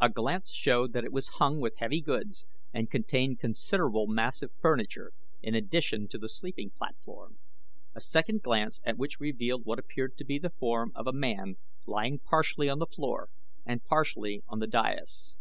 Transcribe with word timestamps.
A 0.00 0.08
glance 0.08 0.50
showed 0.50 0.92
that 0.92 1.04
it 1.04 1.12
was 1.12 1.28
hung 1.38 1.60
with 1.60 1.76
heavy 1.78 2.00
goods 2.00 2.44
and 2.74 2.90
contained 2.90 3.38
considerable 3.38 4.08
massive 4.08 4.50
furniture 4.60 5.12
in 5.40 5.54
addition 5.54 6.08
to 6.08 6.18
the 6.18 6.28
sleeping 6.28 6.70
platform, 6.70 7.38
a 7.94 8.00
second 8.00 8.42
glance 8.42 8.80
at 8.84 8.98
which 8.98 9.20
revealed 9.20 9.64
what 9.64 9.78
appeared 9.78 10.16
to 10.16 10.24
be 10.24 10.40
the 10.40 10.50
form 10.50 10.90
of 10.96 11.06
a 11.06 11.12
man 11.12 11.58
lying 11.86 12.18
partially 12.18 12.68
on 12.68 12.80
the 12.80 12.86
floor 12.86 13.28
and 13.64 13.84
partially 13.84 14.42
on 14.48 14.58
the 14.58 14.66
dais. 14.66 15.36